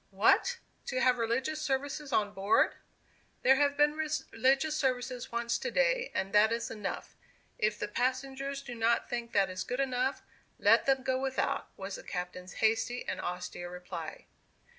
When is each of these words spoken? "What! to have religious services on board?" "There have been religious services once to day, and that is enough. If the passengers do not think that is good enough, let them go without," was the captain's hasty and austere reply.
"What! 0.09 0.57
to 0.87 0.99
have 0.99 1.19
religious 1.19 1.61
services 1.61 2.11
on 2.11 2.33
board?" 2.33 2.73
"There 3.43 3.57
have 3.57 3.77
been 3.77 3.93
religious 3.93 4.75
services 4.75 5.31
once 5.31 5.59
to 5.59 5.69
day, 5.69 6.11
and 6.15 6.33
that 6.33 6.51
is 6.51 6.71
enough. 6.71 7.15
If 7.59 7.77
the 7.77 7.87
passengers 7.87 8.63
do 8.63 8.73
not 8.73 9.07
think 9.07 9.31
that 9.33 9.47
is 9.47 9.63
good 9.63 9.79
enough, 9.79 10.23
let 10.57 10.87
them 10.87 11.03
go 11.03 11.19
without," 11.19 11.69
was 11.77 11.97
the 11.97 12.03
captain's 12.03 12.53
hasty 12.65 13.07
and 13.07 13.21
austere 13.21 13.69
reply. 13.69 14.25